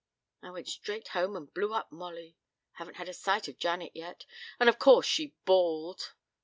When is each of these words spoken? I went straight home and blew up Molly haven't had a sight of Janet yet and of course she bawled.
I 0.41 0.49
went 0.49 0.67
straight 0.67 1.09
home 1.09 1.35
and 1.35 1.53
blew 1.53 1.75
up 1.75 1.91
Molly 1.91 2.35
haven't 2.71 2.95
had 2.95 3.07
a 3.07 3.13
sight 3.13 3.47
of 3.47 3.59
Janet 3.59 3.91
yet 3.93 4.25
and 4.59 4.67
of 4.67 4.79
course 4.79 5.05
she 5.05 5.35
bawled. 5.45 6.15